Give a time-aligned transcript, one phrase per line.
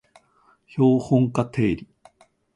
[0.75, 1.87] 標本化定理